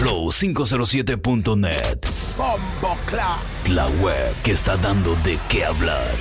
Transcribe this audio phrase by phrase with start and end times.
[0.00, 2.06] Flow507.net.
[3.68, 6.14] La web que está dando de qué hablar.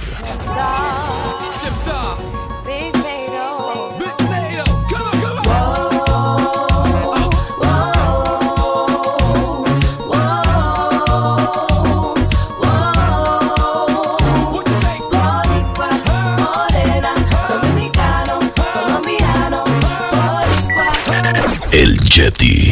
[21.72, 22.72] El Yeti.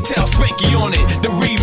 [0.00, 1.22] tell Spanky on it.
[1.22, 1.59] The re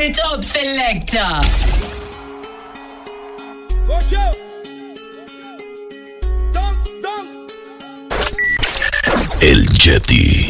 [0.00, 1.40] Turn it up, selector.
[9.42, 10.48] El Jetty.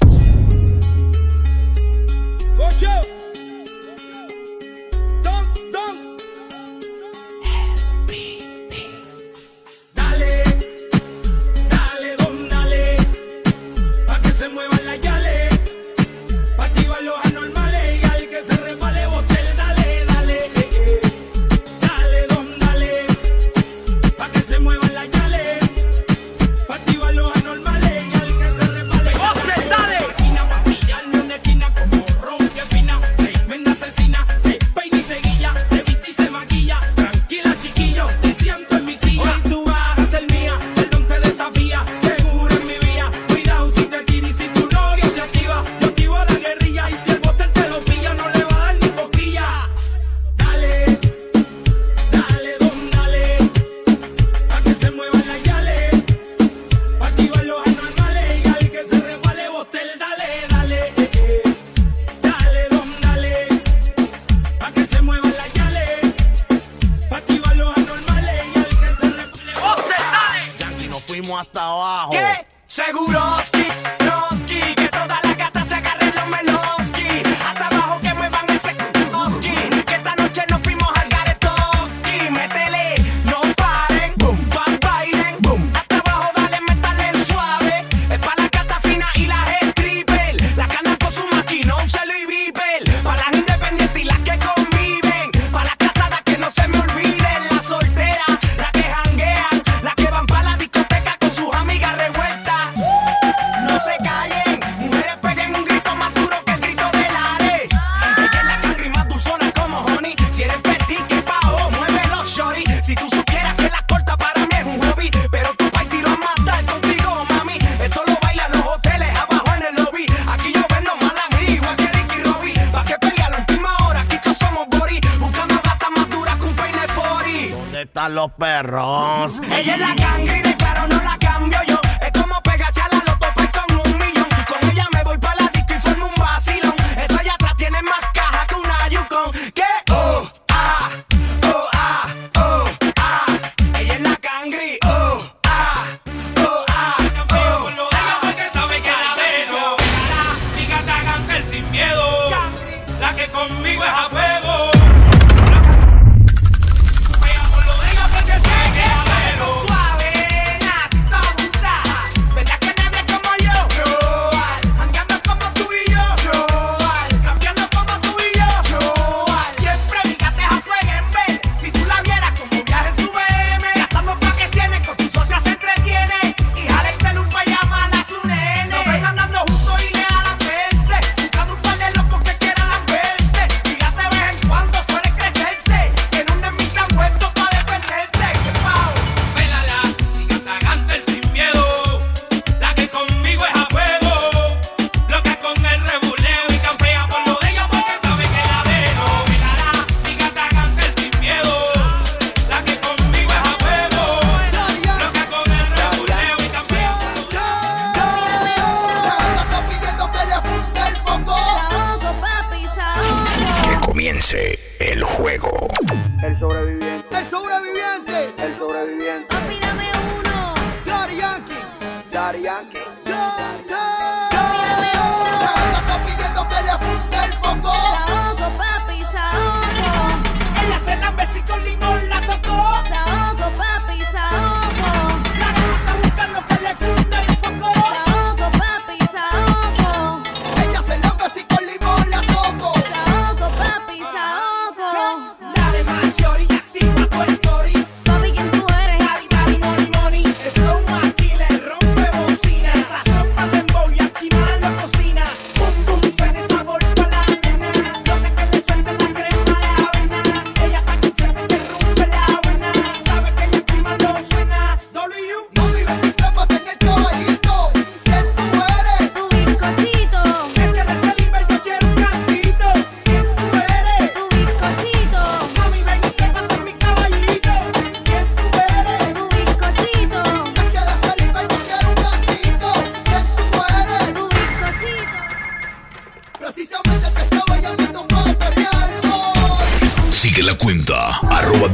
[128.20, 129.40] Los perros.
[129.50, 129.99] Ella es la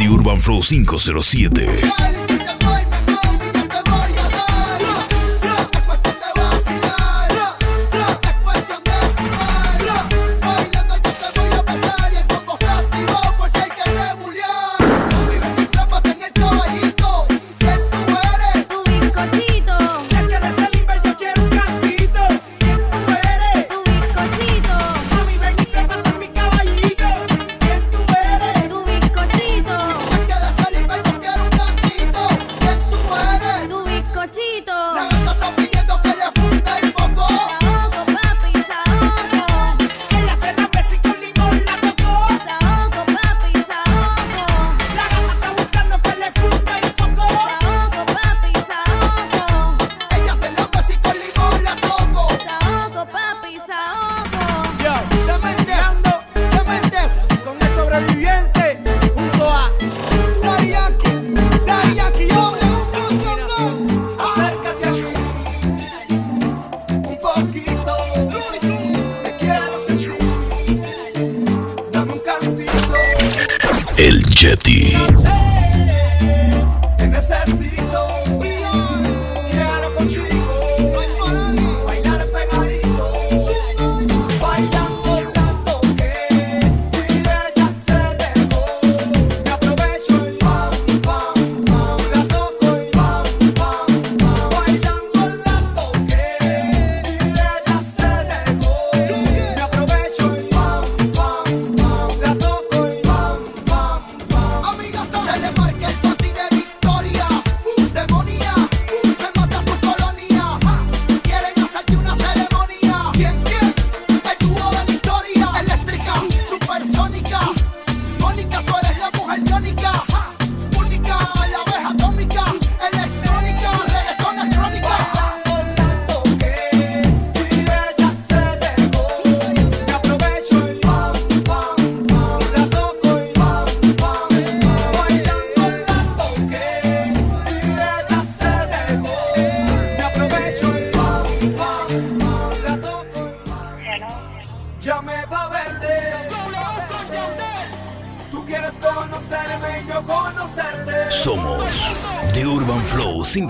[0.08, 2.25] Urban Flow 507.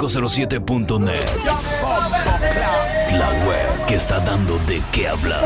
[0.09, 1.37] 507.net.
[3.13, 5.43] La web que está dando de qué hablar.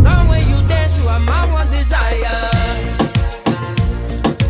[0.00, 2.50] way you dance, you are my one desire.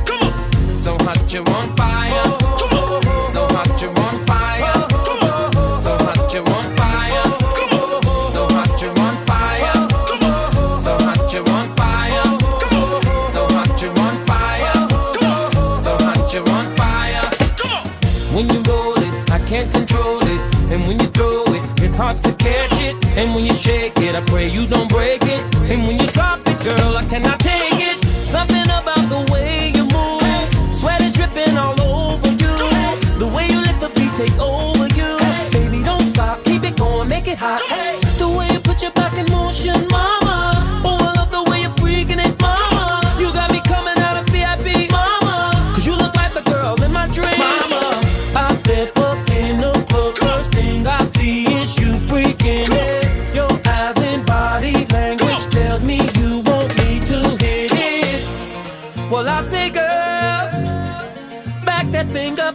[0.06, 0.76] Come on.
[0.76, 2.22] So hot you on fire.
[2.24, 3.26] Oh, oh, come on.
[3.30, 4.72] So hot you on fire.
[4.74, 5.76] Oh, come on.
[5.76, 7.22] So hot you on fire.
[7.56, 8.02] Come on.
[8.32, 9.88] So hot you on fire.
[10.08, 10.76] Come on.
[10.76, 12.38] So hot you on fire.
[12.60, 13.26] Come on.
[13.26, 14.72] So hot you on fire.
[15.14, 15.76] Come on.
[15.76, 17.22] So hot you on fire.
[17.56, 17.86] Come on.
[18.34, 20.40] When you roll it, I can't control it,
[20.72, 22.94] and when you throw it, it's hard to catch it.
[23.16, 24.91] And when you shake it, I pray you don't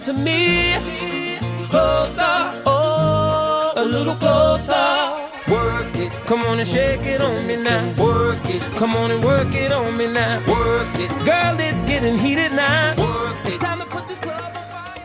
[0.08, 0.78] to me.
[1.70, 2.24] Closer,
[2.66, 4.88] oh, a little closer.
[5.52, 7.84] Work it, come on and shake it on me now.
[8.02, 10.40] Work it, come on and work it on me now.
[10.48, 12.96] Work it, girl, it's getting heated now.
[12.96, 13.48] Work it.
[13.48, 15.04] It's time to put this club on fire.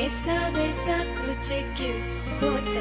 [0.00, 1.96] ऐसा वैसा कुछ क्यों
[2.40, 2.80] होता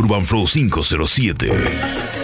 [0.00, 2.19] Urban Flow 507.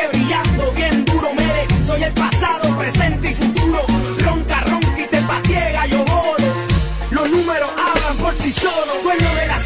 [0.00, 1.66] sigue brillando bien duro, mere.
[1.84, 3.84] Soy el pasado, presente y futuro.
[4.24, 6.44] Ronca, ronca y te patiega, yo oro.
[7.10, 9.02] Los números hablan por sí solos.
[9.02, 9.60] Dueño de la